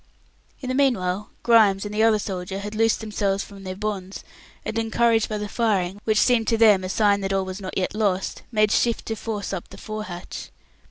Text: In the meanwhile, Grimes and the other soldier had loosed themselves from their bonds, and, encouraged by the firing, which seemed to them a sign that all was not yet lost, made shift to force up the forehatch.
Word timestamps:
In 0.61 0.69
the 0.69 0.73
meanwhile, 0.73 1.29
Grimes 1.43 1.85
and 1.85 1.93
the 1.93 2.01
other 2.01 2.17
soldier 2.17 2.57
had 2.61 2.73
loosed 2.73 3.01
themselves 3.01 3.43
from 3.43 3.63
their 3.63 3.75
bonds, 3.75 4.23
and, 4.65 4.79
encouraged 4.79 5.29
by 5.29 5.37
the 5.37 5.47
firing, 5.47 6.01
which 6.05 6.17
seemed 6.19 6.47
to 6.47 6.57
them 6.57 6.83
a 6.83 6.89
sign 6.89 7.21
that 7.21 7.31
all 7.31 7.45
was 7.45 7.61
not 7.61 7.77
yet 7.77 7.93
lost, 7.93 8.41
made 8.51 8.71
shift 8.71 9.05
to 9.05 9.15
force 9.15 9.53
up 9.53 9.67
the 9.69 9.77
forehatch. 9.77 10.49